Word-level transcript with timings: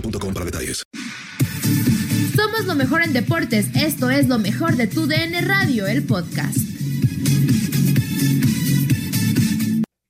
boostmobile.com 0.00 0.34
para 0.34 0.44
detalles. 0.44 0.82
Somos 2.34 2.66
lo 2.66 2.74
mejor 2.74 3.02
en 3.02 3.12
deportes. 3.12 3.68
Esto 3.74 4.10
es 4.10 4.28
lo 4.28 4.38
mejor 4.38 4.76
de 4.76 4.86
tu 4.86 5.06
DN 5.06 5.40
Radio, 5.42 5.86
el 5.86 6.04
podcast. 6.04 6.56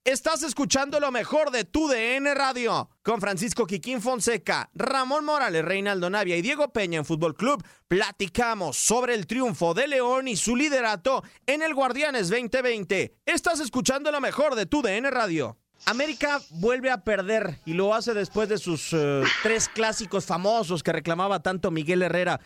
Estás 0.05 0.43
escuchando 0.43 1.01
lo 1.01 1.12
mejor 1.12 1.51
de 1.51 1.65
tu 1.65 1.87
DN 1.87 2.35
Radio 2.35 2.89
con 3.03 3.21
Francisco 3.21 3.67
Quiquín 3.67 4.01
Fonseca, 4.01 4.71
Ramón 4.73 5.27
Morales, 5.27 5.62
Reinaldo 5.62 6.09
Navia 6.09 6.35
y 6.37 6.41
Diego 6.43 6.73
Peña 6.73 6.99
en 6.99 7.05
Fútbol 7.05 7.35
Club. 7.35 7.62
Platicamos 7.89 8.79
sobre 8.79 9.15
el 9.15 9.27
triunfo 9.27 9.75
de 9.75 9.87
León 9.87 10.27
y 10.27 10.37
su 10.37 10.57
liderato 10.57 11.23
en 11.47 11.61
el 11.61 11.75
Guardianes 11.75 12.31
2020. 12.31 13.19
Estás 13.27 13.61
escuchando 13.61 14.11
lo 14.11 14.23
mejor 14.23 14.55
de 14.55 14.65
tu 14.65 14.81
DN 14.81 15.11
Radio. 15.11 15.59
América 15.87 16.41
vuelve 16.50 16.91
a 16.91 17.03
perder 17.03 17.59
y 17.65 17.75
lo 17.75 17.94
hace 17.94 18.15
después 18.15 18.49
de 18.49 18.59
sus 18.59 18.93
uh, 18.93 19.22
tres 19.43 19.69
clásicos 19.69 20.27
famosos 20.27 20.83
que 20.83 20.93
reclamaba 20.93 21.41
tanto 21.41 21.71
Miguel 21.71 22.03
Herrera. 22.03 22.41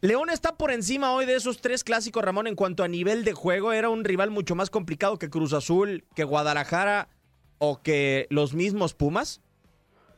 León 0.00 0.30
está 0.30 0.56
por 0.56 0.70
encima 0.70 1.12
hoy 1.12 1.26
de 1.26 1.34
esos 1.34 1.60
tres 1.60 1.82
clásicos, 1.82 2.22
Ramón, 2.22 2.46
en 2.46 2.54
cuanto 2.54 2.84
a 2.84 2.88
nivel 2.88 3.24
de 3.24 3.32
juego. 3.32 3.72
Era 3.72 3.88
un 3.88 4.04
rival 4.04 4.30
mucho 4.30 4.54
más 4.54 4.70
complicado 4.70 5.18
que 5.18 5.30
Cruz 5.30 5.52
Azul, 5.52 6.04
que 6.14 6.24
Guadalajara 6.24 7.08
o 7.58 7.82
que 7.82 8.26
los 8.30 8.54
mismos 8.54 8.94
Pumas. 8.94 9.40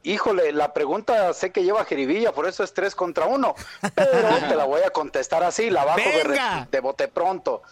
Híjole, 0.09 0.53
la 0.53 0.73
pregunta 0.73 1.35
sé 1.35 1.53
que 1.53 1.65
lleva 1.65 1.85
jeribilla, 1.85 2.33
por 2.33 2.49
eso 2.49 2.65
es 2.65 2.73
tres 2.73 2.95
contra 2.95 3.27
uno, 3.27 3.55
pero 3.95 4.39
te 4.49 4.57
la 4.57 4.65
voy 4.65 4.81
a 4.81 4.89
contestar 4.89 5.43
así, 5.45 5.69
la 5.69 5.85
bajo 5.85 5.99
de, 5.99 6.67
de 6.71 6.81
bote 6.81 7.09
pronto. 7.09 7.63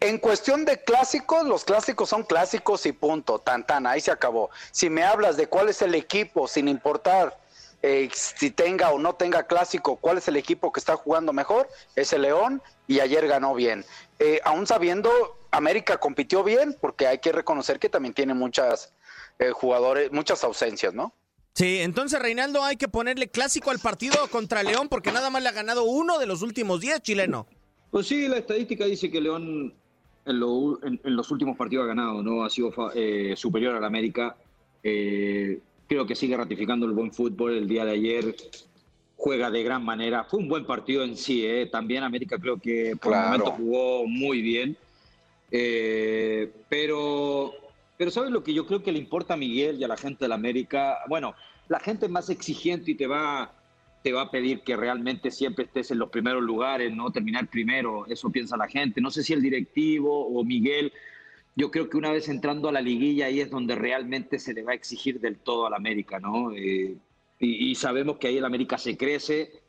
En 0.00 0.16
cuestión 0.16 0.64
de 0.64 0.82
clásicos, 0.82 1.44
los 1.44 1.64
clásicos 1.64 2.08
son 2.08 2.22
clásicos 2.22 2.86
y 2.86 2.92
punto, 2.92 3.40
tan 3.40 3.66
tan, 3.66 3.86
ahí 3.86 4.00
se 4.00 4.10
acabó. 4.10 4.48
Si 4.70 4.88
me 4.88 5.04
hablas 5.04 5.36
de 5.36 5.48
cuál 5.48 5.68
es 5.68 5.82
el 5.82 5.94
equipo, 5.94 6.48
sin 6.48 6.66
importar 6.66 7.38
eh, 7.82 8.08
si 8.14 8.50
tenga 8.50 8.90
o 8.90 8.98
no 8.98 9.16
tenga 9.16 9.46
clásico, 9.46 9.96
cuál 9.96 10.16
es 10.16 10.28
el 10.28 10.36
equipo 10.36 10.72
que 10.72 10.80
está 10.80 10.96
jugando 10.96 11.34
mejor, 11.34 11.68
es 11.94 12.14
el 12.14 12.22
León 12.22 12.62
y 12.86 13.00
ayer 13.00 13.28
ganó 13.28 13.54
bien. 13.54 13.84
Eh, 14.18 14.40
aún 14.44 14.66
sabiendo, 14.66 15.10
América 15.50 15.98
compitió 15.98 16.42
bien, 16.42 16.74
porque 16.80 17.06
hay 17.06 17.18
que 17.18 17.32
reconocer 17.32 17.78
que 17.78 17.90
también 17.90 18.14
tiene 18.14 18.32
muchas 18.32 18.94
eh, 19.38 19.50
jugadores, 19.50 20.10
muchas 20.10 20.42
ausencias, 20.42 20.94
¿no? 20.94 21.14
Sí, 21.54 21.78
entonces 21.80 22.20
Reinaldo 22.20 22.64
hay 22.64 22.76
que 22.76 22.88
ponerle 22.88 23.28
clásico 23.28 23.70
al 23.70 23.78
partido 23.78 24.16
contra 24.30 24.62
León 24.62 24.88
porque 24.88 25.12
nada 25.12 25.30
más 25.30 25.42
le 25.42 25.48
ha 25.48 25.52
ganado 25.52 25.84
uno 25.84 26.18
de 26.18 26.26
los 26.26 26.42
últimos 26.42 26.80
días, 26.80 27.02
chileno. 27.02 27.46
Pues 27.90 28.06
sí, 28.06 28.28
la 28.28 28.38
estadística 28.38 28.84
dice 28.84 29.10
que 29.10 29.20
León 29.20 29.74
en, 30.26 31.16
los 31.16 31.30
últimos 31.30 31.56
partidos 31.56 31.84
ha 31.84 31.88
ganado, 31.88 32.22
¿no? 32.22 32.44
Ha 32.44 32.50
sido 32.50 32.72
eh, 32.94 33.34
superior 33.36 33.74
al 33.74 33.84
América. 33.84 34.36
Eh, 34.82 35.58
creo 35.88 36.06
que 36.06 36.14
sigue 36.14 36.36
ratificando 36.36 36.86
el 36.86 36.92
buen 36.92 37.12
fútbol 37.12 37.56
el 37.56 37.68
día 37.68 37.84
de 37.84 37.92
ayer. 37.92 38.36
Juega 39.16 39.50
de 39.50 39.62
gran 39.62 39.84
manera. 39.84 40.24
Fue 40.24 40.38
un 40.38 40.48
buen 40.48 40.64
partido 40.64 41.04
en 41.04 41.16
sí, 41.16 41.44
¿eh? 41.44 41.66
También 41.66 42.04
América 42.04 42.38
creo 42.38 42.58
que 42.58 42.96
por 43.00 43.12
el 43.12 43.20
momento 43.20 43.52
jugó 43.52 44.06
muy 44.06 44.40
bien. 44.40 44.76
Eh, 45.50 46.50
pero, 46.68 47.52
pero 48.00 48.10
¿sabes 48.10 48.30
lo 48.30 48.42
que 48.42 48.54
yo 48.54 48.64
creo 48.64 48.82
que 48.82 48.92
le 48.92 48.98
importa 48.98 49.34
a 49.34 49.36
Miguel 49.36 49.78
y 49.78 49.84
a 49.84 49.88
la 49.88 49.98
gente 49.98 50.24
de 50.24 50.30
la 50.30 50.36
América? 50.36 51.00
Bueno, 51.06 51.34
la 51.68 51.78
gente 51.78 52.08
más 52.08 52.30
exigente 52.30 52.92
y 52.92 52.94
te 52.94 53.06
va 53.06 53.52
te 54.02 54.10
va 54.14 54.22
a 54.22 54.30
pedir 54.30 54.62
que 54.62 54.74
realmente 54.74 55.30
siempre 55.30 55.66
estés 55.66 55.90
en 55.90 55.98
los 55.98 56.08
primeros 56.08 56.42
lugares, 56.42 56.96
no 56.96 57.12
terminar 57.12 57.48
primero, 57.48 58.06
eso 58.06 58.30
piensa 58.30 58.56
la 58.56 58.68
gente. 58.68 59.02
No 59.02 59.10
sé 59.10 59.22
si 59.22 59.34
el 59.34 59.42
directivo 59.42 60.28
o 60.28 60.42
Miguel, 60.42 60.94
yo 61.54 61.70
creo 61.70 61.90
que 61.90 61.98
una 61.98 62.10
vez 62.10 62.30
entrando 62.30 62.70
a 62.70 62.72
la 62.72 62.80
liguilla 62.80 63.26
ahí 63.26 63.38
es 63.40 63.50
donde 63.50 63.74
realmente 63.74 64.38
se 64.38 64.54
le 64.54 64.62
va 64.62 64.72
a 64.72 64.76
exigir 64.76 65.20
del 65.20 65.36
todo 65.36 65.66
al 65.66 65.74
América, 65.74 66.18
¿no? 66.18 66.54
Eh, 66.54 66.96
y, 67.38 67.74
sabemos 67.74 68.16
que 68.16 68.28
ahí 68.28 68.38
el 68.38 68.46
América 68.46 68.78
se 68.78 68.96
crece 68.96 69.59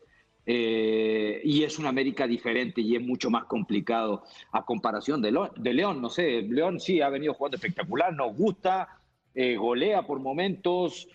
eh, 0.45 1.41
y 1.43 1.63
es 1.63 1.79
una 1.79 1.89
América 1.89 2.27
diferente 2.27 2.81
y 2.81 2.95
es 2.95 3.01
mucho 3.01 3.29
más 3.29 3.45
complicado 3.45 4.23
a 4.51 4.65
comparación 4.65 5.21
de, 5.21 5.37
de 5.57 5.73
León, 5.73 6.01
no 6.01 6.09
sé, 6.09 6.41
León 6.43 6.79
sí 6.79 7.01
ha 7.01 7.09
venido 7.09 7.33
jugando 7.33 7.57
espectacular, 7.57 8.13
nos 8.13 8.35
gusta, 8.35 8.87
eh, 9.33 9.55
golea 9.55 10.03
por 10.03 10.19
momentos, 10.19 11.07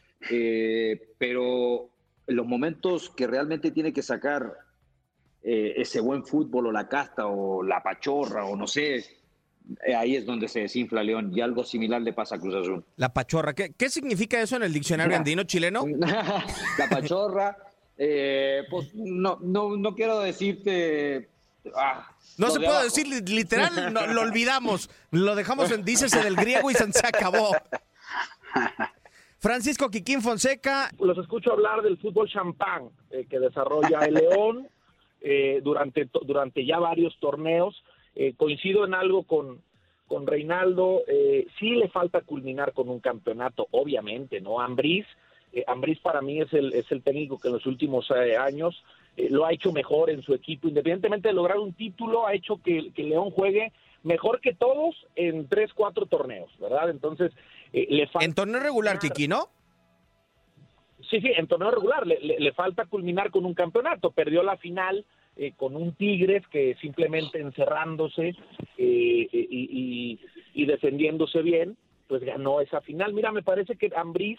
pero 1.19 1.91
en 2.27 2.37
los 2.37 2.47
momentos 2.47 3.11
que 3.11 3.27
realmente 3.27 3.71
tiene 3.71 3.93
que 3.93 4.03
sacar 4.03 4.53
eh, 5.43 5.81
ese 5.81 6.01
buen 6.01 6.25
fútbol 6.25 6.67
o 6.67 6.73
la 6.73 6.89
casta 6.89 7.27
o 7.27 7.63
la 7.63 7.81
pachorra 7.81 8.45
o 8.47 8.57
no 8.57 8.67
sé, 8.67 8.97
eh, 8.97 9.95
ahí 9.97 10.17
es 10.17 10.27
donde 10.27 10.49
se 10.49 10.61
desinfla 10.61 11.05
León 11.05 11.31
y 11.33 11.41
algo 11.41 11.63
similar 11.63 12.03
le 12.03 12.13
pasa 12.13 12.35
a 12.35 12.41
Cruz 12.41 12.57
Azul. 12.57 12.85
La 12.97 13.13
pachorra, 13.13 13.55
¿qué, 13.55 13.73
qué 13.77 13.89
significa 13.89 14.41
eso 14.41 14.57
en 14.57 14.65
el 14.65 14.73
diccionario 14.73 15.17
andino 15.17 15.45
chileno? 15.45 15.85
la 15.99 16.89
pachorra, 16.91 17.57
eh, 17.99 18.65
pues 18.71 18.95
no, 18.95 19.39
no, 19.43 19.77
no 19.77 19.95
quiero 19.95 20.21
decirte... 20.21 21.29
Ah, 21.75 22.11
no 22.39 22.51
se 22.51 22.61
puede 22.61 22.85
decir 22.85 23.09
literal, 23.29 23.93
lo 23.93 24.21
olvidamos, 24.21 24.91
lo 25.11 25.35
dejamos 25.35 25.71
en 25.73 25.85
dícese 25.85 26.23
del 26.23 26.37
griego 26.37 26.71
y 26.71 26.75
se 26.75 26.85
acabó. 27.07 27.57
Francisco 29.39 29.91
Quiquín 29.91 30.23
Fonseca. 30.23 30.91
Los 30.99 31.19
escucho 31.19 31.53
hablar 31.53 31.83
del 31.83 31.99
fútbol 31.99 32.29
champán 32.29 32.91
eh, 33.11 33.27
que 33.29 33.39
desarrolla 33.39 34.01
el 34.01 34.15
León 34.15 34.69
eh, 35.21 35.61
durante, 35.63 36.09
durante 36.23 36.65
ya 36.65 36.79
varios 36.79 37.17
torneos. 37.21 37.83
Eh, 38.15 38.35
coincido 38.37 38.85
en 38.85 38.95
algo 38.95 39.25
con, 39.25 39.63
con 40.09 40.27
Reinaldo. 40.27 41.03
Eh, 41.07 41.47
sí 41.59 41.71
le 41.71 41.89
falta 41.89 42.23
culminar 42.23 42.73
con 42.73 42.89
un 42.89 43.01
campeonato, 43.01 43.69
obviamente, 43.73 44.41
¿no? 44.41 44.61
Ambriz, 44.61 45.07
eh, 45.57 45.65
Ambriz 45.67 45.99
para 46.01 46.21
mí 46.23 46.41
es 46.41 46.53
el, 46.53 46.73
es 46.73 46.91
el 46.93 47.03
técnico 47.03 47.39
que 47.41 47.49
en 47.49 47.55
los 47.55 47.67
últimos 47.67 48.09
eh, 48.11 48.37
años 48.37 48.81
eh, 49.17 49.29
lo 49.31 49.45
ha 49.47 49.53
hecho 49.53 49.73
mejor 49.73 50.11
en 50.11 50.23
su 50.23 50.35
equipo, 50.35 50.69
independientemente 50.69 51.29
de 51.29 51.35
lograr 51.35 51.59
un 51.59 51.73
título, 51.73 52.27
ha 52.27 52.35
hecho 52.35 52.61
que, 52.63 52.93
que 52.95 53.03
León 53.03 53.31
juegue 53.31 53.73
mejor 54.03 54.41
que 54.41 54.55
todos 54.55 54.95
en 55.17 55.49
tres, 55.49 55.73
cuatro 55.75 56.07
torneos, 56.07 56.51
¿verdad? 56.61 56.91
Entonces, 56.91 57.33
eh, 57.73 57.87
le 57.91 58.07
falta... 58.07 58.25
En 58.25 58.35
torneo 58.35 58.61
regular, 58.61 58.99
Kiki, 59.01 59.27
¿no? 59.27 59.49
Sí, 61.11 61.21
sí, 61.21 61.33
en 61.37 61.47
torneo 61.47 61.71
regular. 61.71 62.07
Le, 62.07 62.19
le- 62.21 62.39
le 62.41 62.53
falta 62.53 62.85
culminar 62.87 63.31
con 63.31 63.45
un 63.47 63.55
campeonato. 63.55 64.11
Perdió 64.11 64.43
la 64.43 64.57
final 64.57 65.05
eh, 65.37 65.53
con 65.57 65.77
un 65.77 65.95
Tigres 65.95 66.43
que 66.49 66.75
simplemente 66.81 67.39
encerrándose 67.41 68.29
eh, 68.79 69.29
y, 69.33 69.39
y- 69.51 70.21
y 70.55 70.67
defendiéndose 70.67 71.43
bien, 71.43 71.77
pues 72.09 72.23
ganó 72.23 72.61
esa 72.61 72.81
final. 72.81 73.13
Mira, 73.13 73.31
me 73.33 73.43
parece 73.43 73.77
que 73.77 73.91
Ambriz 73.95 74.39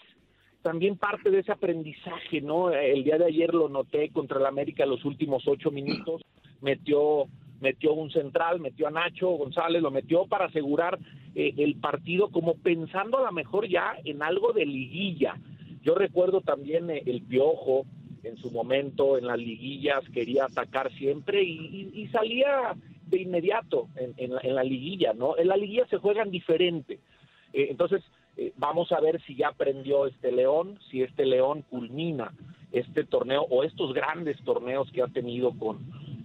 también 0.62 0.96
parte 0.96 1.30
de 1.30 1.40
ese 1.40 1.52
aprendizaje, 1.52 2.40
¿no? 2.40 2.70
El 2.70 3.04
día 3.04 3.18
de 3.18 3.26
ayer 3.26 3.54
lo 3.54 3.68
noté 3.68 4.10
contra 4.10 4.38
el 4.38 4.46
América 4.46 4.84
los 4.86 5.04
últimos 5.04 5.46
ocho 5.46 5.70
minutos, 5.70 6.22
metió 6.60 7.26
metió 7.60 7.92
un 7.92 8.08
central, 8.12 8.60
metió 8.60 8.86
a 8.86 8.90
Nacho 8.92 9.30
González, 9.30 9.82
lo 9.82 9.90
metió 9.90 10.26
para 10.26 10.44
asegurar 10.44 10.96
eh, 11.34 11.54
el 11.56 11.74
partido 11.74 12.28
como 12.30 12.54
pensando 12.54 13.18
a 13.18 13.22
lo 13.24 13.32
mejor 13.32 13.66
ya 13.68 13.96
en 14.04 14.22
algo 14.22 14.52
de 14.52 14.64
liguilla. 14.64 15.34
Yo 15.82 15.96
recuerdo 15.96 16.40
también 16.40 16.88
eh, 16.88 17.02
el 17.06 17.22
Piojo 17.22 17.84
en 18.22 18.36
su 18.36 18.52
momento 18.52 19.18
en 19.18 19.26
las 19.26 19.38
liguillas 19.38 20.04
quería 20.14 20.44
atacar 20.44 20.92
siempre 20.92 21.42
y, 21.42 21.90
y- 21.94 22.00
y 22.02 22.06
salía 22.08 22.76
de 23.06 23.22
inmediato 23.22 23.88
en, 23.96 24.14
en 24.18 24.34
la, 24.34 24.40
en 24.44 24.54
la 24.54 24.62
liguilla, 24.62 25.12
¿no? 25.14 25.36
En 25.36 25.48
la 25.48 25.56
liguilla 25.56 25.86
se 25.88 25.96
juegan 25.96 26.30
diferente. 26.30 27.00
Eh, 27.52 27.66
entonces, 27.70 28.04
eh, 28.38 28.52
vamos 28.56 28.90
a 28.92 29.00
ver 29.00 29.20
si 29.26 29.34
ya 29.34 29.48
aprendió 29.48 30.06
este 30.06 30.32
León, 30.32 30.78
si 30.90 31.02
este 31.02 31.26
León 31.26 31.62
culmina 31.68 32.32
este 32.72 33.04
torneo 33.04 33.42
o 33.50 33.64
estos 33.64 33.92
grandes 33.92 34.36
torneos 34.44 34.90
que 34.92 35.02
ha 35.02 35.08
tenido 35.08 35.52
con, 35.58 35.78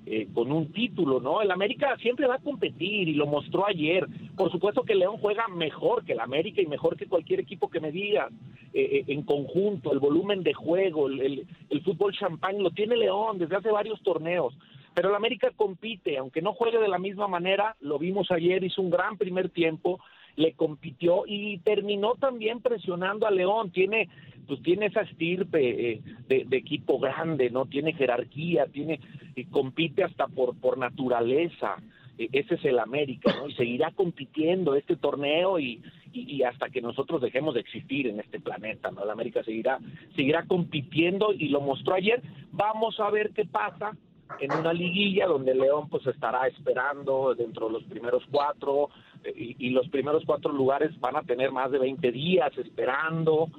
eh, 0.05 0.27
con 0.33 0.51
un 0.51 0.71
título, 0.73 1.19
¿no? 1.21 1.41
El 1.41 1.51
América 1.51 1.95
siempre 1.97 2.27
va 2.27 2.35
a 2.35 2.39
competir 2.39 3.07
y 3.07 3.13
lo 3.13 3.25
mostró 3.25 3.65
ayer. 3.65 4.05
Por 4.35 4.51
supuesto 4.51 4.83
que 4.83 4.93
León 4.95 5.17
juega 5.21 5.47
mejor 5.47 6.03
que 6.03 6.11
el 6.13 6.19
América 6.19 6.61
y 6.61 6.65
mejor 6.67 6.97
que 6.97 7.07
cualquier 7.07 7.39
equipo 7.39 7.69
que 7.69 7.79
me 7.79 7.91
diga 7.91 8.27
eh, 8.73 8.81
eh, 8.97 9.03
en 9.07 9.21
conjunto, 9.23 9.93
el 9.93 9.99
volumen 9.99 10.43
de 10.43 10.53
juego, 10.53 11.07
el, 11.07 11.21
el- 11.21 11.47
el 11.69 11.81
fútbol 11.81 12.13
champán 12.13 12.61
lo 12.61 12.71
tiene 12.71 12.97
León 12.97 13.37
desde 13.37 13.55
hace 13.55 13.71
varios 13.71 14.01
torneos. 14.01 14.53
Pero 14.95 15.09
el 15.09 15.15
América 15.15 15.49
compite, 15.55 16.17
aunque 16.17 16.41
no 16.41 16.53
juegue 16.53 16.77
de 16.77 16.87
la 16.87 16.99
misma 16.99 17.27
manera, 17.27 17.75
lo 17.81 17.97
vimos 17.97 18.29
ayer, 18.31 18.63
hizo 18.63 18.81
un 18.81 18.91
gran 18.91 19.17
primer 19.17 19.49
tiempo, 19.49 19.99
le 20.35 20.53
compitió 20.53 21.23
y 21.27 21.59
terminó 21.59 22.15
también 22.15 22.61
presionando 22.61 23.27
a 23.27 23.31
León. 23.31 23.71
Tiene, 23.71 24.09
pues 24.47 24.61
tiene 24.61 24.87
esa 24.87 25.01
estirpe 25.01 25.91
eh, 25.91 26.01
de, 26.27 26.57
equipo 26.57 26.99
grande, 26.99 27.49
no 27.49 27.65
tiene 27.65 27.93
jerarquía, 27.93 28.65
tiene 28.67 28.99
y 29.35 29.45
compite 29.45 30.03
hasta 30.03 30.27
por 30.27 30.59
por 30.59 30.77
naturaleza. 30.77 31.75
Eh, 32.17 32.29
ese 32.31 32.55
es 32.55 32.65
el 32.65 32.79
América, 32.79 33.33
¿no? 33.35 33.47
Y 33.47 33.53
seguirá 33.53 33.91
compitiendo 33.91 34.75
este 34.75 34.95
torneo 34.95 35.59
y, 35.59 35.81
y, 36.11 36.35
y 36.35 36.43
hasta 36.43 36.69
que 36.69 36.81
nosotros 36.81 37.21
dejemos 37.21 37.53
de 37.53 37.61
existir 37.61 38.07
en 38.07 38.19
este 38.19 38.39
planeta, 38.39 38.91
¿no? 38.91 39.03
El 39.03 39.09
América 39.09 39.43
seguirá 39.43 39.79
seguirá 40.15 40.45
compitiendo 40.45 41.33
y 41.33 41.49
lo 41.49 41.61
mostró 41.61 41.95
ayer. 41.95 42.21
Vamos 42.51 42.99
a 42.99 43.09
ver 43.09 43.31
qué 43.31 43.45
pasa 43.45 43.93
en 44.39 44.51
una 44.51 44.73
liguilla 44.73 45.27
donde 45.27 45.53
León 45.53 45.89
pues 45.89 46.05
estará 46.07 46.47
esperando 46.47 47.35
dentro 47.35 47.67
de 47.67 47.73
los 47.73 47.83
primeros 47.83 48.23
cuatro 48.31 48.89
y, 49.35 49.55
y 49.67 49.69
los 49.69 49.87
primeros 49.89 50.23
cuatro 50.25 50.51
lugares 50.51 50.97
van 50.99 51.15
a 51.15 51.23
tener 51.23 51.51
más 51.51 51.71
de 51.71 51.79
20 51.79 52.11
días 52.11 52.51
esperando 52.57 53.49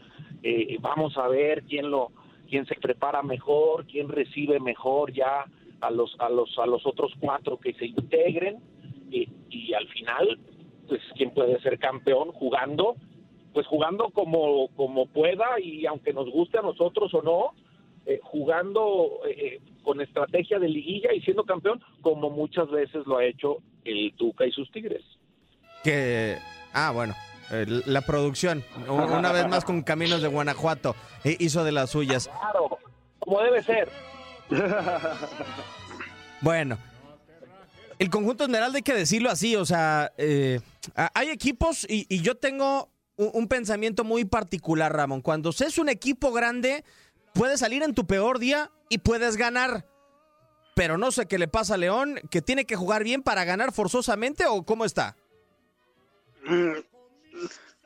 Eh, 0.46 0.76
vamos 0.78 1.16
a 1.16 1.26
ver 1.26 1.62
quién 1.62 1.90
lo 1.90 2.12
quién 2.50 2.66
se 2.66 2.74
prepara 2.74 3.22
mejor 3.22 3.86
quién 3.86 4.10
recibe 4.10 4.60
mejor 4.60 5.10
ya 5.10 5.46
a 5.80 5.90
los 5.90 6.14
a 6.18 6.28
los 6.28 6.58
a 6.58 6.66
los 6.66 6.84
otros 6.84 7.12
cuatro 7.18 7.56
que 7.56 7.72
se 7.72 7.86
integren 7.86 8.58
y, 9.10 9.72
al 9.72 9.88
final 9.88 10.38
pues 10.86 11.00
quién 11.16 11.30
puede 11.30 11.58
ser 11.62 11.78
campeón 11.78 12.30
jugando 12.32 12.96
pues 13.54 13.66
jugando 13.66 14.10
como 14.10 14.68
como 14.76 15.06
pueda 15.06 15.58
y 15.58 15.86
aunque 15.86 16.12
nos 16.12 16.28
guste 16.30 16.58
a 16.58 16.62
nosotros 16.62 17.14
o 17.14 17.22
no 17.22 17.54
eh, 18.04 18.20
jugando 18.22 19.20
eh, 19.26 19.62
con 19.82 20.02
estrategia 20.02 20.58
de 20.58 20.68
liguilla 20.68 21.14
y 21.14 21.22
siendo 21.22 21.44
campeón, 21.44 21.80
como 22.02 22.28
muchas 22.28 22.70
veces 22.70 23.06
lo 23.06 23.16
ha 23.16 23.24
hecho 23.24 23.62
el 23.84 24.12
Tuca 24.14 24.44
y 24.46 24.52
sus 24.52 24.70
Tigres. 24.70 25.02
Que. 25.84 26.38
Ah, 26.72 26.90
bueno. 26.90 27.14
eh, 27.50 27.66
La 27.86 28.00
producción, 28.00 28.64
una 28.88 29.30
vez 29.30 29.46
más 29.46 29.64
con 29.64 29.82
Caminos 29.82 30.22
de 30.22 30.28
Guanajuato, 30.28 30.96
eh, 31.22 31.36
hizo 31.38 31.62
de 31.62 31.70
las 31.72 31.90
suyas. 31.90 32.28
Claro, 32.40 32.78
como 33.20 33.40
debe 33.42 33.62
ser. 33.62 33.88
Bueno, 36.40 36.78
el 37.98 38.10
conjunto 38.10 38.44
Esmeralda 38.44 38.76
hay 38.76 38.82
que 38.82 38.94
decirlo 38.94 39.30
así, 39.30 39.56
o 39.56 39.64
sea, 39.64 40.12
eh, 40.18 40.60
hay 41.14 41.28
equipos 41.30 41.86
y, 41.88 42.06
y 42.08 42.20
yo 42.20 42.36
tengo 42.36 42.90
un, 43.16 43.30
un 43.32 43.48
pensamiento 43.48 44.04
muy 44.04 44.24
particular, 44.24 44.94
Ramón. 44.94 45.22
Cuando 45.22 45.50
es 45.50 45.78
un 45.78 45.88
equipo 45.88 46.32
grande, 46.32 46.84
puedes 47.32 47.60
salir 47.60 47.82
en 47.82 47.94
tu 47.94 48.06
peor 48.06 48.38
día 48.38 48.70
y 48.88 48.98
puedes 48.98 49.36
ganar. 49.36 49.86
Pero 50.74 50.98
no 50.98 51.12
sé 51.12 51.26
qué 51.26 51.38
le 51.38 51.46
pasa 51.46 51.74
a 51.74 51.78
León, 51.78 52.20
que 52.30 52.42
tiene 52.42 52.64
que 52.64 52.74
jugar 52.74 53.04
bien 53.04 53.22
para 53.22 53.44
ganar 53.44 53.72
forzosamente 53.72 54.44
o 54.46 54.64
cómo 54.64 54.84
está. 54.84 55.16
Mm, 56.44 56.72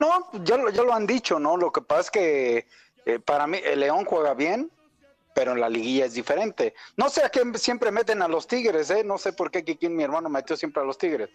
No, 0.00 0.31
ya, 0.44 0.56
lo- 0.56 0.70
ya 0.70 0.82
lo 0.84 0.93
han 0.94 1.06
dicho, 1.06 1.40
¿no? 1.40 1.56
Lo 1.56 1.72
que 1.72 1.81
pasa 1.81 2.00
es 2.02 2.10
que 2.12 2.66
eh, 3.05 3.19
para 3.19 3.46
mí 3.49 3.58
el 3.64 3.81
León 3.81 4.05
juega 4.05 4.32
bien, 4.34 4.70
pero 5.34 5.52
en 5.52 5.60
la 5.60 5.69
liguilla 5.69 6.05
es 6.05 6.14
diferente. 6.14 6.75
No 6.96 7.08
sé 7.08 7.25
a 7.25 7.31
qué 7.31 7.43
siempre 7.55 7.90
meten 7.90 8.22
a 8.22 8.28
los 8.28 8.46
Tigres, 8.46 8.90
¿eh? 8.90 9.02
No 9.05 9.19
sé 9.19 9.32
por 9.32 9.50
qué 9.50 9.64
Kikín, 9.64 9.96
mi 9.96 10.02
hermano, 10.05 10.28
metió 10.28 10.56
siempre 10.56 10.82
a 10.82 10.87
los 10.87 10.99
Tigres. 10.99 11.31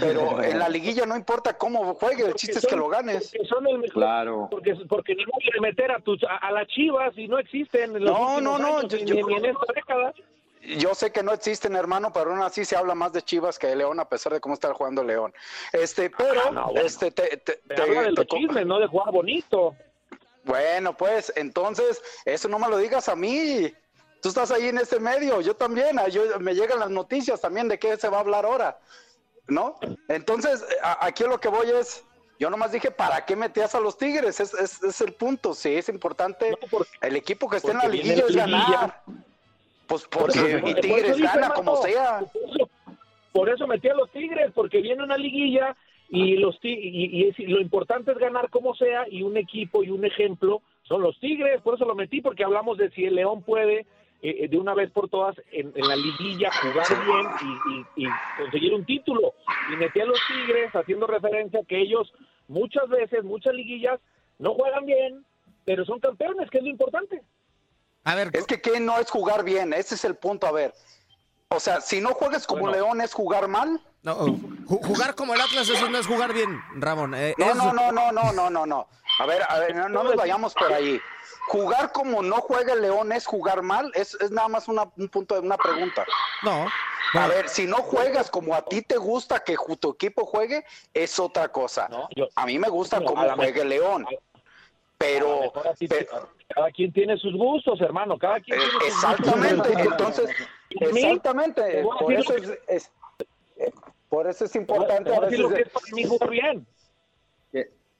Pero 0.00 0.40
en 0.42 0.58
la 0.58 0.68
liguilla 0.68 1.06
no 1.06 1.16
importa 1.16 1.56
cómo 1.58 1.94
juegue, 1.94 2.24
el 2.26 2.34
chiste 2.34 2.58
es 2.58 2.66
que 2.66 2.74
lo 2.76 2.88
ganes. 2.88 3.30
Porque 3.32 3.46
son 3.48 3.66
el 3.68 3.78
mejor, 3.78 3.92
Claro. 3.94 4.48
Porque, 4.50 4.74
porque 4.88 5.14
no 5.14 5.32
quiere 5.40 5.60
meter 5.60 5.92
a, 5.92 6.00
tus, 6.00 6.22
a, 6.24 6.36
a 6.38 6.50
las 6.50 6.66
chivas 6.68 7.12
y 7.16 7.28
no 7.28 7.38
existen 7.38 7.94
en 7.96 8.04
los 8.04 8.12
No, 8.12 8.40
no, 8.40 8.58
no, 8.58 8.78
años, 8.78 8.92
yo- 8.92 8.98
ni, 8.98 9.04
yo- 9.04 9.26
ni 9.26 9.34
en 9.36 9.44
esta 9.46 9.72
década. 9.72 10.14
Yo 10.62 10.94
sé 10.94 11.10
que 11.10 11.22
no 11.22 11.32
existen, 11.32 11.74
hermano, 11.74 12.12
pero 12.12 12.30
aún 12.32 12.42
así 12.42 12.64
se 12.66 12.76
habla 12.76 12.94
más 12.94 13.12
de 13.12 13.22
Chivas 13.22 13.58
que 13.58 13.66
de 13.68 13.76
León, 13.76 13.98
a 13.98 14.08
pesar 14.08 14.32
de 14.32 14.40
cómo 14.40 14.54
está 14.54 14.72
jugando 14.74 15.02
León. 15.02 15.32
Este, 15.72 16.10
pero, 16.10 16.40
Ah, 16.48 16.50
no, 16.50 16.64
bueno. 16.66 16.80
este, 16.86 17.10
te, 17.10 17.36
te- 17.38 17.60
habla 17.80 18.02
de 18.02 18.12
los 18.12 18.26
chismes, 18.26 18.66
no 18.66 18.78
de 18.78 18.86
jugar 18.86 19.10
bonito. 19.10 19.74
Bueno, 20.44 20.96
pues, 20.96 21.32
entonces, 21.36 22.02
eso 22.24 22.48
no 22.48 22.58
me 22.58 22.68
lo 22.68 22.76
digas 22.76 23.08
a 23.08 23.16
mí. 23.16 23.72
Tú 24.22 24.28
estás 24.28 24.50
ahí 24.50 24.68
en 24.68 24.76
este 24.78 25.00
medio, 25.00 25.40
yo 25.40 25.56
también, 25.56 25.98
ah, 25.98 26.08
yo, 26.08 26.38
me 26.40 26.54
llegan 26.54 26.78
las 26.80 26.90
noticias 26.90 27.40
también 27.40 27.68
de 27.68 27.78
qué 27.78 27.96
se 27.96 28.08
va 28.10 28.18
a 28.18 28.20
hablar 28.20 28.44
ahora, 28.44 28.78
¿no? 29.48 29.78
Entonces, 30.08 30.62
a- 30.82 31.06
aquí 31.06 31.24
lo 31.24 31.40
que 31.40 31.48
voy 31.48 31.70
es, 31.70 32.04
yo 32.38 32.50
nomás 32.50 32.70
dije, 32.72 32.90
¿para 32.90 33.24
qué 33.24 33.34
metías 33.34 33.74
a 33.74 33.80
los 33.80 33.96
Tigres? 33.96 34.40
Es, 34.40 34.52
es, 34.54 34.82
es 34.82 35.00
el 35.00 35.14
punto, 35.14 35.54
sí, 35.54 35.74
es 35.74 35.88
importante. 35.88 36.54
el 37.00 37.16
equipo 37.16 37.48
que 37.48 37.56
esté 37.56 37.70
en 37.70 37.78
la 37.78 37.88
liguilla 37.88 38.24
es 38.28 38.36
ganar. 38.36 39.02
Pues 39.90 40.06
porque 40.08 40.38
Por 40.38 40.48
eso- 40.48 40.58
y 40.68 40.72
por 40.72 40.80
Tigres 40.80 41.16
dije, 41.16 41.28
gana 41.34 41.50
como 41.50 41.76
sea. 41.76 42.20
Por 42.20 42.42
eso, 42.54 42.70
por 43.32 43.48
eso 43.50 43.66
metí 43.66 43.88
a 43.88 43.94
los 43.94 44.08
Tigres, 44.10 44.52
porque 44.54 44.80
viene 44.80 45.02
una 45.02 45.16
liguilla 45.18 45.76
y 46.08 46.36
los 46.36 46.56
y, 46.62 46.70
y 46.70 47.28
es- 47.28 47.38
y 47.40 47.46
lo 47.46 47.60
importante 47.60 48.12
es 48.12 48.18
ganar 48.18 48.50
como 48.50 48.74
sea 48.76 49.06
y 49.10 49.22
un 49.22 49.36
equipo 49.36 49.82
y 49.82 49.90
un 49.90 50.04
ejemplo 50.04 50.62
son 50.84 51.02
los 51.02 51.18
Tigres, 51.20 51.60
por 51.62 51.74
eso 51.74 51.84
lo 51.84 51.94
metí, 51.94 52.20
porque 52.20 52.44
hablamos 52.44 52.78
de 52.78 52.90
si 52.90 53.04
el 53.04 53.16
León 53.16 53.42
puede 53.42 53.84
eh, 54.22 54.48
de 54.48 54.58
una 54.58 54.74
vez 54.74 54.90
por 54.90 55.08
todas 55.08 55.34
en, 55.50 55.72
en 55.74 55.88
la 55.88 55.96
liguilla 55.96 56.50
jugar 56.52 56.86
bien 57.06 57.26
y, 57.96 58.02
y- 58.02 58.06
y 58.06 58.10
conseguir 58.38 58.74
un 58.74 58.84
título. 58.84 59.32
Y 59.72 59.76
metí 59.76 59.98
a 60.00 60.04
los 60.04 60.18
Tigres 60.28 60.70
haciendo 60.76 61.06
referencia 61.06 61.60
a 61.60 61.64
que 61.64 61.80
ellos 61.80 62.12
muchas 62.46 62.86
veces, 62.90 63.24
muchas 63.24 63.54
liguillas, 63.54 63.98
no 64.38 64.52
juegan 64.54 64.84
bien, 64.84 65.24
pero 65.64 65.84
son 65.86 66.00
campeones, 66.00 66.50
que 66.50 66.58
es 66.58 66.64
lo 66.64 66.70
importante. 66.70 66.99
A 68.04 68.14
ver, 68.14 68.30
Es 68.32 68.46
que 68.46 68.60
¿qué 68.60 68.80
no 68.80 68.98
es 68.98 69.10
jugar 69.10 69.44
bien, 69.44 69.72
ese 69.72 69.94
es 69.94 70.04
el 70.04 70.14
punto, 70.16 70.46
a 70.46 70.52
ver. 70.52 70.74
O 71.48 71.60
sea, 71.60 71.80
si 71.80 72.00
no 72.00 72.10
juegas 72.14 72.46
como 72.46 72.62
Bueno. 72.62 72.76
León 72.76 73.00
es 73.00 73.12
jugar 73.12 73.48
mal. 73.48 73.80
No, 74.02 74.16
ju- 74.16 74.86
jugar 74.86 75.14
como 75.14 75.34
el 75.34 75.40
Atlas, 75.40 75.68
eso 75.68 75.90
no 75.90 75.98
es 75.98 76.06
jugar 76.06 76.32
bien, 76.32 76.60
Ramón. 76.76 77.14
eh, 77.14 77.34
No, 77.36 77.50
es- 77.50 77.56
no, 77.56 77.72
no, 77.72 77.92
no, 77.92 78.12
no, 78.12 78.32
no, 78.32 78.48
no, 78.50 78.66
no. 78.66 78.88
A 79.18 79.26
ver, 79.26 79.42
a 79.48 79.58
ver, 79.58 79.74
no, 79.76 79.88
no 79.88 80.04
nos 80.04 80.16
vayamos 80.16 80.54
por 80.54 80.72
ahí. 80.72 81.00
Jugar 81.48 81.90
como 81.92 82.22
no 82.22 82.36
juega 82.36 82.72
el 82.74 82.82
León 82.82 83.12
es 83.12 83.26
jugar 83.26 83.62
mal, 83.62 83.90
es, 83.94 84.14
es 84.14 84.30
nada 84.30 84.48
más 84.48 84.68
una- 84.68 84.88
un 84.96 85.08
punto 85.08 85.34
de 85.34 85.40
una 85.40 85.56
pregunta. 85.58 86.06
No. 86.42 86.66
A 87.12 87.26
ver, 87.26 87.48
si 87.48 87.66
no 87.66 87.78
juegas 87.78 88.30
como 88.30 88.54
a 88.54 88.62
ti 88.64 88.82
te 88.82 88.96
gusta 88.96 89.40
que 89.40 89.56
tu 89.80 89.90
equipo 89.90 90.24
juegue, 90.24 90.64
es 90.94 91.18
otra 91.18 91.48
cosa. 91.48 91.88
a 92.36 92.46
mí 92.46 92.58
me 92.58 92.68
gusta 92.68 93.04
cómo 93.04 93.20
a 93.20 93.26
la 93.26 93.36
León. 95.00 95.50
Pero, 95.88 96.22
Cada 96.54 96.70
quien 96.70 96.92
tiene 96.92 97.16
sus 97.16 97.34
gustos, 97.34 97.80
hermano, 97.80 98.18
cada 98.18 98.40
quien 98.40 98.58
tiene 98.58 98.72
sus 98.72 98.84
exactamente, 98.86 99.68
gustos. 99.72 99.92
entonces, 99.92 100.36
exactamente, 100.70 101.82
por 102.00 102.12
eso 102.12 102.36
es, 102.36 102.58
es- 102.68 102.92
Por 104.08 104.26
eso 104.28 104.44
es 104.44 104.56
importante. 104.56 105.14
A 105.14 105.20
decir 105.20 105.38
lo 105.38 105.48
que 105.50 105.62
es 105.62 105.68
para 105.68 105.86
mí 105.94 106.04
jugar 106.04 106.30
bien. 106.30 106.66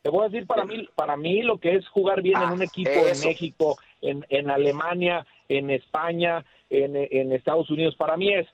Te 0.03 0.09
voy 0.09 0.25
a 0.25 0.29
decir 0.31 0.47
para 0.47 0.65
mí, 0.65 0.89
para 0.95 1.15
mí 1.17 1.43
lo 1.43 1.59
que 1.59 1.75
es 1.77 1.87
jugar 1.89 2.23
bien 2.23 2.41
en 2.43 2.53
un 2.53 2.63
equipo 2.63 2.89
en 2.91 3.21
México, 3.21 3.77
en, 4.01 4.25
en 4.31 4.49
Alemania, 4.51 5.27
en 5.49 5.69
España, 5.71 6.43
en, 6.71 6.97
en 6.97 7.33
Estados 7.33 7.69
Unidos. 7.71 7.97
Para 7.97 8.17
mí 8.17 8.33
es 8.35 8.47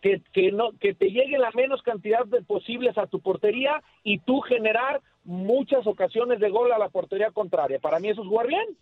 que, 0.00 0.22
que, 0.32 0.52
no, 0.52 0.70
que 0.78 0.94
te 0.94 1.10
llegue 1.10 1.38
la 1.38 1.50
menos 1.56 1.82
cantidad 1.82 2.24
de 2.24 2.40
posibles 2.42 2.96
a 2.98 3.08
tu 3.08 3.20
portería 3.20 3.82
y 4.04 4.20
tú 4.20 4.40
generar 4.42 5.00
muchas 5.26 5.86
ocasiones 5.86 6.40
de 6.40 6.48
gol 6.48 6.72
a 6.72 6.78
la 6.78 6.88
portería 6.88 7.30
contraria. 7.30 7.78
Para 7.78 7.98
mí 7.98 8.08
eso 8.08 8.22
es 8.22 8.28
jugar 8.28 8.46
bien. 8.46 8.76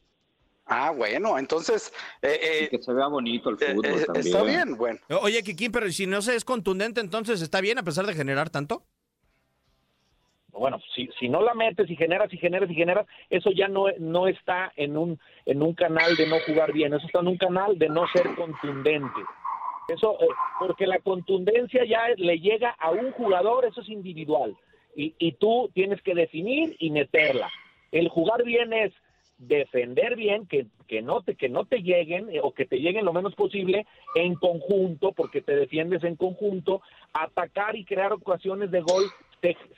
Ah, 0.67 0.93
bueno, 0.97 1.39
entonces... 1.39 1.93
Eh, 2.23 2.39
eh, 2.43 2.69
que 2.71 2.83
se 2.83 2.93
vea 2.93 3.07
bonito 3.09 3.51
el 3.51 3.59
fútbol 3.59 3.85
eh, 3.85 4.05
también. 4.07 4.27
Está 4.27 4.43
bien, 4.43 4.77
bueno. 4.77 4.99
Oye, 5.23 5.43
Kikín, 5.43 5.73
pero 5.73 5.91
si 5.91 6.07
no 6.07 6.23
se 6.23 6.37
es 6.37 6.45
contundente, 6.45 7.01
entonces 7.01 7.43
¿está 7.43 7.61
bien 7.61 7.79
a 7.79 7.83
pesar 7.83 8.07
de 8.07 8.15
generar 8.15 8.49
tanto? 8.49 8.83
Bueno, 10.53 10.79
si, 10.95 11.09
si 11.19 11.29
no 11.29 11.43
la 11.43 11.53
metes 11.53 11.91
y 11.91 11.97
generas 11.97 12.33
y 12.33 12.39
generas 12.39 12.71
y 12.71 12.75
generas, 12.75 13.07
eso 13.29 13.51
ya 13.51 13.67
no, 13.69 13.87
no 13.99 14.29
está 14.29 14.73
en 14.77 14.97
un, 14.97 15.19
en 15.45 15.63
un 15.63 15.75
canal 15.75 16.17
de 16.17 16.29
no 16.29 16.37
jugar 16.47 16.73
bien, 16.73 16.95
eso 16.95 17.07
está 17.07 17.21
en 17.21 17.29
un 17.29 17.37
canal 17.37 17.77
de 17.77 17.89
no 17.89 18.07
ser 18.15 18.35
contundente. 18.37 19.21
Eso, 19.89 20.17
porque 20.59 20.87
la 20.87 21.01
contundencia 21.01 21.85
ya 21.85 22.09
le 22.17 22.39
llega 22.39 22.71
a 22.71 22.91
un 22.91 23.11
jugador, 23.13 23.67
eso 23.67 23.83
es 23.83 23.89
individual. 23.89 24.57
Y, 24.95 25.15
y 25.19 25.33
tú 25.33 25.71
tienes 25.75 26.01
que 26.03 26.15
definir 26.15 26.77
y 26.79 26.91
meterla. 26.91 27.51
El 27.91 28.09
jugar 28.09 28.45
bien 28.45 28.73
es 28.73 28.93
defender 29.39 30.17
bien, 30.17 30.47
que, 30.47 30.67
que, 30.87 31.03
no 31.03 31.23
te, 31.23 31.35
que 31.35 31.49
no 31.49 31.65
te 31.65 31.83
lleguen 31.83 32.31
eh, 32.31 32.41
o 32.43 32.53
que 32.53 32.67
te 32.67 32.79
lleguen 32.79 33.05
lo 33.05 33.13
menos 33.13 33.35
posible 33.35 33.87
en 34.15 34.35
conjunto, 34.35 35.13
porque 35.13 35.41
te 35.41 35.57
defiendes 35.57 36.05
en 36.05 36.17
conjunto, 36.17 36.83
atacar 37.13 37.77
y 37.77 37.85
crear 37.85 38.13
ocasiones 38.13 38.71
de 38.71 38.81
gol, 38.81 39.05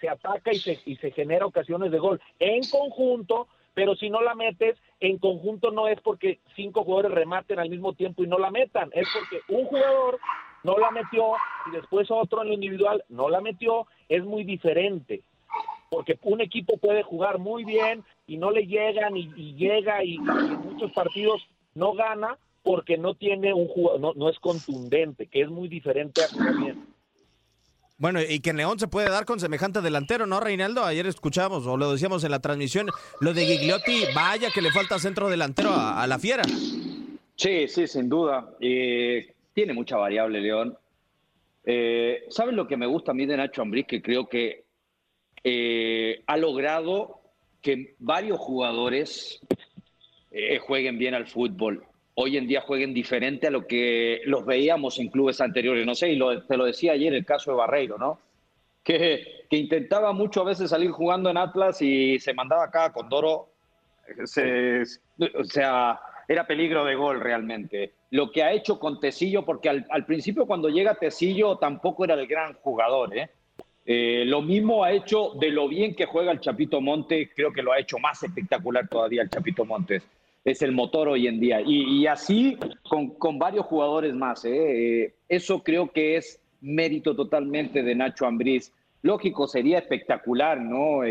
se, 0.01 0.09
ataca 0.09 0.53
y 0.53 0.59
se, 0.59 0.79
y 0.85 0.97
se 0.97 1.11
genera 1.11 1.47
ocasiones 1.47 1.91
de 1.91 1.99
gol 1.99 2.21
en 2.39 2.63
conjunto, 2.71 3.49
pero 3.75 3.97
si 3.97 4.11
no 4.11 4.23
la 4.23 4.35
metes 4.35 4.79
en 5.01 5.19
conjunto 5.19 5.71
no 5.71 5.89
es 5.89 6.01
porque 6.01 6.39
cinco 6.55 6.85
jugadores 6.85 7.13
rematen 7.13 7.59
al 7.59 7.69
mismo 7.69 7.93
tiempo 7.95 8.23
y 8.23 8.29
no 8.29 8.39
la 8.39 8.51
metan, 8.51 8.91
es 8.95 9.09
porque 9.13 9.41
un 9.49 9.67
jugador 9.67 10.19
no 10.63 10.79
la 10.79 10.91
metió 10.91 11.33
y 11.67 11.73
después 11.73 12.11
otro 12.11 12.43
en 12.43 12.49
lo 12.49 12.55
individual 12.55 13.05
no 13.09 13.29
la 13.29 13.41
metió, 13.41 13.87
es 14.09 14.25
muy 14.25 14.45
diferente 14.45 15.23
porque 15.91 16.19
un 16.23 16.41
equipo 16.41 16.77
puede 16.79 17.03
jugar 17.03 17.39
muy 17.39 17.65
bien 17.65 18.05
y 18.27 18.37
no 18.37 18.51
le 18.51 18.67
llegan 18.67 19.17
y, 19.17 19.31
y 19.37 19.55
llega 19.55 20.05
y, 20.05 20.15
y, 20.15 20.17
en 20.17 20.61
muchos 20.61 20.93
partidos 20.93 21.47
no 21.75 21.95
gana 21.95 22.39
porque 22.63 22.99
no 22.99 23.15
tiene 23.15 23.55
un 23.55 23.69
jugador, 23.69 24.01
no, 24.01 24.13
no, 24.15 24.29
es 24.29 24.39
contundente, 24.41 25.27
que 25.27 25.43
es 25.43 25.49
muy 25.49 25.69
diferente 25.69 26.25
a 26.25 26.29
jugar 26.29 26.57
bien. 26.57 26.87
Bueno, 27.99 28.21
y 28.21 28.41
que 28.41 28.51
en 28.51 28.57
León 28.59 28.79
se 28.79 28.89
puede 28.89 29.09
dar 29.09 29.25
con 29.25 29.41
semejante 29.41 29.81
delantero, 29.81 30.27
¿no, 30.27 30.41
Reinaldo? 30.41 30.85
Ayer 30.85 31.07
escuchábamos, 31.07 31.67
o 31.67 31.77
lo 31.77 31.93
decíamos 31.93 32.25
en 32.25 32.33
la 32.33 32.41
transmisión, 32.41 32.89
lo 33.21 33.33
de 33.33 33.47
Gigliotti, 33.47 34.05
vaya 34.15 34.51
que 34.53 34.61
le 34.61 34.71
falta 34.71 34.99
centro 34.99 35.31
delantero 35.31 35.71
a, 35.71 36.03
a 36.03 36.07
la 36.07 36.19
fiera. 36.19 36.43
Sí, 37.37 37.69
sí, 37.69 37.87
sin 37.87 38.09
duda. 38.09 38.51
Eh, 38.61 39.33
tiene 39.55 39.73
mucha 39.73 39.97
variable, 39.97 40.41
León. 40.41 40.77
Eh, 41.69 42.27
¿Saben 42.31 42.55
lo 42.55 42.69
que 42.69 42.77
me 42.77 42.87
gusta 42.87 43.11
a 43.11 43.15
mí 43.15 43.27
de 43.27 43.37
Nacho 43.37 43.61
Ambriz? 43.61 43.87
Que 43.87 44.01
creo 44.01 44.29
que 44.29 44.67
eh, 45.43 46.23
ha 46.27 46.37
logrado 46.37 47.21
que 47.61 47.97
varios 47.99 48.39
jugadores 48.39 49.41
eh, 50.31 50.59
jueguen 50.59 50.97
bien 50.97 51.15
al 51.15 51.27
fútbol. 51.27 51.85
Hoy 52.15 52.37
en 52.37 52.47
día 52.47 52.61
jueguen 52.61 52.95
diferente 52.95 53.49
a 53.49 53.51
lo 53.51 53.67
que 53.67 54.23
los 54.27 54.47
veíamos 54.47 54.99
en 55.01 55.09
clubes 55.09 55.41
anteriores. 55.41 55.85
No 55.85 55.97
sé, 55.97 56.11
y 56.11 56.17
lo, 56.17 56.47
te 56.47 56.57
lo 56.57 56.65
decía 56.65 56.93
ayer 56.93 57.13
el 57.13 57.27
caso 57.27 57.51
de 57.51 57.57
Barreiro, 57.59 57.99
¿no? 57.99 58.21
Que, 58.85 59.45
que, 59.51 59.57
intentaba 59.57 60.13
mucho 60.13 60.43
a 60.43 60.45
veces 60.45 60.71
salir 60.71 60.93
jugando 60.93 61.29
en 61.29 61.37
Atlas 61.37 61.83
y 61.83 62.21
se 62.21 62.33
mandaba 62.33 62.65
acá 62.65 62.93
con 62.93 63.09
Doro. 63.09 63.49
Se, 64.25 64.83
o 65.35 65.43
sea, 65.43 65.99
era 66.29 66.47
peligro 66.47 66.85
de 66.85 66.95
gol 66.95 67.21
realmente. 67.21 67.96
Lo 68.11 68.31
que 68.31 68.43
ha 68.43 68.53
hecho 68.53 68.79
con 68.79 69.01
Tecillo, 69.01 69.45
porque 69.45 69.69
al, 69.69 70.07
principio 70.07 70.47
cuando 70.47 70.69
llega 70.69 70.95
Tecillo 70.95 71.57
tampoco 71.57 72.05
era 72.05 72.15
el 72.15 72.27
gran 72.27 72.55
jugador, 72.55 73.17
¿eh? 73.17 73.31
Eh, 73.89 74.25
lo 74.27 74.43
mismo 74.43 74.83
ha 74.83 74.93
hecho 74.93 75.33
de 75.39 75.51
lo 75.51 75.69
bien 75.69 75.95
que 75.95 76.07
juega 76.07 76.33
el 76.33 76.41
Chapito 76.41 76.81
Montes, 76.81 77.31
creo 77.35 77.53
que 77.53 77.63
lo 77.63 77.73
ha 77.73 77.79
hecho 77.79 77.99
más 77.99 78.21
espectacular 78.21 78.89
todavía 78.89 79.23
el 79.23 79.31
Chapito 79.31 79.65
Montes. 79.65 80.03
Es 80.45 80.63
el 80.63 80.73
motor 80.73 81.09
hoy 81.09 81.27
en 81.29 81.39
día. 81.39 81.61
Y, 81.61 82.01
y 82.01 82.07
así 82.07 82.57
con, 82.89 83.39
varios 83.39 83.67
jugadores 83.67 84.15
más. 84.15 84.45
¿eh? 84.45 85.05
Eh, 85.05 85.15
eso 85.29 85.63
creo 85.63 85.91
que 85.91 86.17
es 86.17 86.41
mérito 86.61 87.15
totalmente 87.15 87.83
de 87.83 87.95
Nacho 87.95 88.27
Ambriz. 88.27 88.73
Lógico, 89.03 89.47
sería 89.47 89.79
espectacular, 89.79 90.61
¿no? 90.61 91.05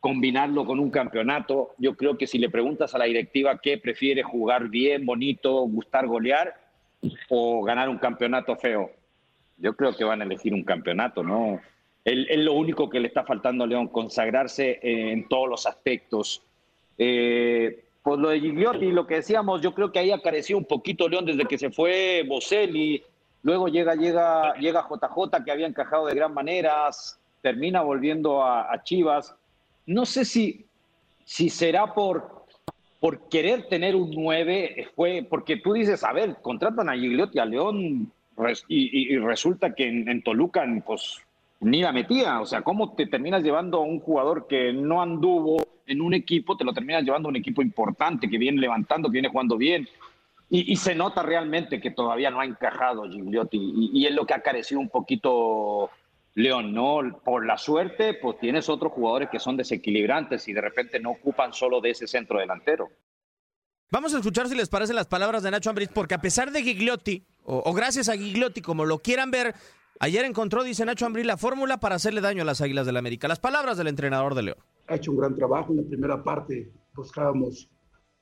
Combinarlo 0.00 0.64
con 0.64 0.78
un 0.78 0.90
campeonato. 0.90 1.74
Yo 1.78 1.96
creo 1.96 2.16
que 2.16 2.26
si 2.26 2.38
le 2.38 2.50
preguntas 2.50 2.94
a 2.94 2.98
la 2.98 3.06
directiva 3.06 3.58
qué 3.58 3.78
prefiere 3.78 4.22
jugar 4.22 4.68
bien, 4.68 5.06
bonito, 5.06 5.60
gustar 5.62 6.06
golear 6.06 6.54
o 7.28 7.62
ganar 7.62 7.88
un 7.88 7.98
campeonato 7.98 8.56
feo, 8.56 8.90
yo 9.58 9.74
creo 9.76 9.94
que 9.96 10.04
van 10.04 10.20
a 10.20 10.24
elegir 10.24 10.54
un 10.54 10.64
campeonato, 10.64 11.22
¿no? 11.22 11.60
Es 12.04 12.38
lo 12.38 12.52
único 12.52 12.88
que 12.88 13.00
le 13.00 13.08
está 13.08 13.24
faltando 13.24 13.64
a 13.64 13.66
León, 13.66 13.88
consagrarse 13.88 14.78
en 14.80 15.26
todos 15.26 15.48
los 15.48 15.66
aspectos. 15.66 16.40
Eh, 16.96 17.84
pues 18.00 18.20
lo 18.20 18.28
de 18.28 18.38
Gigliotti, 18.38 18.92
lo 18.92 19.08
que 19.08 19.16
decíamos, 19.16 19.60
yo 19.60 19.74
creo 19.74 19.90
que 19.90 19.98
ahí 19.98 20.12
acareció 20.12 20.56
un 20.56 20.66
poquito 20.66 21.08
León 21.08 21.26
desde 21.26 21.46
que 21.46 21.58
se 21.58 21.70
fue 21.70 22.24
Boselli, 22.28 23.02
luego 23.42 23.66
llega, 23.66 23.96
llega, 23.96 24.54
llega 24.54 24.86
JJ 24.88 25.44
que 25.44 25.50
había 25.50 25.66
encajado 25.66 26.06
de 26.06 26.14
gran 26.14 26.32
manera, 26.32 26.88
termina 27.42 27.82
volviendo 27.82 28.44
a, 28.44 28.72
a 28.72 28.84
Chivas. 28.84 29.34
No 29.86 30.04
sé 30.04 30.24
si, 30.24 30.66
si 31.24 31.48
será 31.48 31.94
por, 31.94 32.44
por 33.00 33.28
querer 33.28 33.68
tener 33.68 33.94
un 33.94 34.10
9, 34.10 34.88
fue 34.94 35.26
porque 35.28 35.56
tú 35.56 35.72
dices, 35.72 36.02
a 36.04 36.12
ver, 36.12 36.36
contratan 36.42 36.88
a 36.88 36.96
Gigliotti 36.96 37.38
a 37.38 37.44
León 37.44 38.12
y, 38.68 39.16
resulta 39.18 39.74
que 39.74 39.88
en, 39.88 40.08
en 40.08 40.22
Toluca, 40.22 40.64
pues 40.84 41.18
ni 41.60 41.82
la 41.82 41.92
metía. 41.92 42.40
O 42.40 42.46
sea, 42.46 42.62
¿cómo 42.62 42.94
te 42.94 43.06
terminas 43.06 43.42
llevando 43.42 43.78
a 43.78 43.82
un 43.82 44.00
jugador 44.00 44.46
que 44.46 44.72
no 44.72 45.00
anduvo 45.00 45.56
en 45.86 46.00
un 46.00 46.14
equipo, 46.14 46.56
te 46.56 46.64
lo 46.64 46.72
terminas 46.72 47.04
llevando 47.04 47.28
a 47.28 47.30
un 47.30 47.36
equipo 47.36 47.62
importante, 47.62 48.28
que 48.28 48.38
viene 48.38 48.60
levantando, 48.60 49.08
que 49.08 49.14
viene 49.14 49.28
jugando 49.28 49.56
bien? 49.56 49.88
Y, 50.48 50.72
y 50.72 50.76
se 50.76 50.94
nota 50.94 51.22
realmente 51.22 51.80
que 51.80 51.90
todavía 51.90 52.30
no 52.30 52.40
ha 52.40 52.44
encajado 52.44 53.08
Gigliotti. 53.10 53.58
Y, 53.92 54.06
es 54.06 54.14
lo 54.14 54.26
que 54.26 54.34
ha 54.34 54.42
carecido 54.42 54.80
un 54.80 54.88
poquito 54.88 55.90
León, 56.36 56.72
¿no? 56.72 57.00
Por 57.24 57.44
la 57.44 57.58
suerte, 57.58 58.14
pues 58.14 58.38
tienes 58.38 58.68
otros 58.68 58.92
jugadores 58.92 59.28
que 59.30 59.40
son 59.40 59.56
desequilibrantes 59.56 60.46
y 60.46 60.52
de 60.52 60.60
repente 60.60 61.00
no 61.00 61.10
ocupan 61.10 61.52
solo 61.52 61.80
de 61.80 61.90
ese 61.90 62.06
centro 62.06 62.38
delantero. 62.38 62.88
Vamos 63.90 64.14
a 64.14 64.18
escuchar 64.18 64.46
si 64.48 64.54
les 64.54 64.68
parecen 64.68 64.96
las 64.96 65.06
palabras 65.06 65.42
de 65.42 65.50
Nacho 65.50 65.70
Ambriz, 65.70 65.88
porque 65.92 66.14
a 66.14 66.20
pesar 66.20 66.52
de 66.52 66.62
Gigliotti, 66.62 67.26
o, 67.42 67.62
o 67.64 67.72
gracias 67.72 68.08
a 68.08 68.16
Gigliotti, 68.16 68.60
como 68.60 68.84
lo 68.84 68.98
quieran 68.98 69.30
ver, 69.30 69.54
Ayer 69.98 70.26
encontró, 70.26 70.62
dice 70.62 70.84
Nacho 70.84 71.06
Ambrí, 71.06 71.24
la 71.24 71.38
fórmula 71.38 71.78
para 71.78 71.94
hacerle 71.94 72.20
daño 72.20 72.42
a 72.42 72.44
las 72.44 72.60
Águilas 72.60 72.84
del 72.84 72.94
la 72.94 72.98
América. 72.98 73.28
Las 73.28 73.40
palabras 73.40 73.78
del 73.78 73.86
entrenador 73.86 74.34
de 74.34 74.42
León. 74.42 74.58
Ha 74.88 74.96
hecho 74.96 75.10
un 75.12 75.18
gran 75.18 75.34
trabajo. 75.34 75.72
En 75.72 75.78
la 75.78 75.88
primera 75.88 76.22
parte 76.22 76.70
buscábamos 76.94 77.70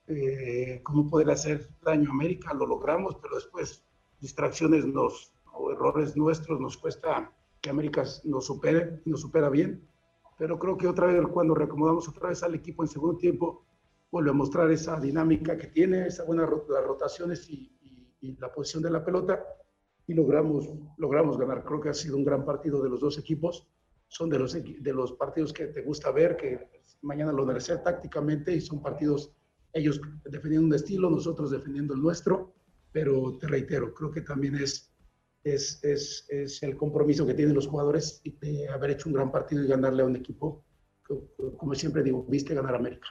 eh, 0.07 0.81
cómo 0.85 1.09
poder 1.11 1.31
hacer 1.31 1.69
daño 1.83 2.11
a 2.11 2.13
América. 2.13 2.55
Lo 2.55 2.67
logramos, 2.67 3.17
pero 3.21 3.35
después 3.35 3.85
distracciones 4.21 4.87
nos, 4.87 5.33
o 5.53 5.73
errores 5.73 6.17
nuestros 6.17 6.61
nos 6.61 6.77
cuesta 6.77 7.33
que 7.65 7.71
América 7.71 8.05
nos 8.25 8.45
supere 8.45 9.01
y 9.07 9.11
nos 9.11 9.23
supera 9.23 9.49
bien. 9.49 9.89
Pero 10.37 10.59
creo 10.59 10.77
que 10.77 10.87
otra 10.87 11.07
vez, 11.07 11.27
cuando 11.33 11.55
reacomodamos 11.55 12.07
otra 12.07 12.29
vez 12.29 12.43
al 12.43 12.55
equipo 12.55 12.83
en 12.85 12.89
segundo 12.89 13.17
tiempo, 13.17 13.65
vuelve 14.13 14.31
a 14.31 14.35
mostrar 14.35 14.71
esa 14.71 15.01
dinámica 15.01 15.57
que 15.57 15.69
tiene, 15.69 16.07
esa 16.07 16.25
buena 16.25 16.43
las 16.43 16.85
rotaciones 16.85 17.49
y, 17.49 17.75
y, 17.81 18.17
y 18.21 18.37
la 18.37 18.53
posición 18.53 18.83
de 18.83 18.91
la 18.91 19.03
pelota 19.03 19.43
y 20.07 20.13
logramos, 20.13 20.69
logramos 20.99 21.39
ganar. 21.39 21.65
Creo 21.65 21.81
que 21.81 21.89
ha 21.89 21.95
sido 21.95 22.19
un 22.19 22.25
gran 22.25 22.45
partido 22.45 22.83
de 22.83 22.91
los 22.91 23.01
dos 23.01 23.19
equipos. 23.19 23.67
Son 24.09 24.29
de 24.29 24.39
los, 24.39 24.53
de 24.53 24.93
los 24.93 25.13
partidos 25.13 25.51
que 25.55 25.69
te 25.69 25.81
gusta 25.81 26.11
ver, 26.11 26.37
que 26.37 26.69
mañana 27.01 27.33
lo 27.33 27.47
merecer 27.47 27.83
tácticamente 27.83 28.55
y 28.55 28.61
son 28.61 28.83
partidos, 28.83 29.33
ellos 29.73 30.03
defendiendo 30.27 30.67
un 30.67 30.75
estilo, 30.75 31.09
nosotros 31.09 31.51
defendiendo 31.51 31.95
el 31.95 32.03
nuestro, 32.03 32.53
pero 32.93 33.39
te 33.39 33.49
reitero, 33.49 33.95
creo 33.95 34.11
que 34.11 34.21
también 34.21 34.55
es, 34.57 34.94
es, 35.45 35.79
es, 35.83 36.27
es 36.31 36.63
el 36.63 36.77
compromiso 36.77 37.27
que 37.27 37.35
tienen 37.35 37.55
los 37.55 37.67
jugadores 37.67 38.23
de 38.41 38.69
haber 38.69 38.93
hecho 38.93 39.09
un 39.09 39.15
gran 39.15 39.31
partido 39.31 39.63
y 39.63 39.69
ganarle 39.69 40.03
a 40.03 40.07
un 40.07 40.17
equipo, 40.17 40.65
como 41.57 41.75
siempre 41.75 42.03
digo, 42.03 42.25
viste 42.29 42.55
ganar 42.55 42.75
América. 42.75 43.07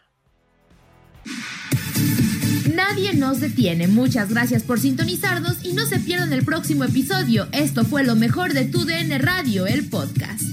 Nadie 2.74 3.14
nos 3.14 3.40
detiene. 3.40 3.88
Muchas 3.88 4.30
gracias 4.30 4.64
por 4.64 4.80
sintonizarnos 4.80 5.64
y 5.64 5.74
no 5.74 5.86
se 5.86 6.00
pierdan 6.00 6.34
el 6.34 6.44
próximo 6.44 6.84
episodio. 6.84 7.48
Esto 7.52 7.86
fue 7.86 8.04
lo 8.04 8.16
mejor 8.16 8.54
de 8.54 8.66
tu 8.66 8.84
DN 8.86 9.18
Radio, 9.20 9.68
el 9.68 9.90
podcast. 9.90 10.53